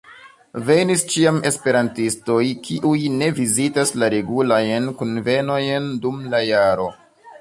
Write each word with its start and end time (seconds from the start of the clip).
Venis 0.67 1.03
ĉiam 1.15 1.35
esperantistoj, 1.49 2.39
kiuj 2.67 2.95
ne 3.19 3.29
vizitas 3.41 3.93
la 4.05 4.09
regulajn 4.17 4.89
kunvenojn 5.03 5.87
dum 6.07 6.19
la 6.35 6.43
jaro. 6.49 6.89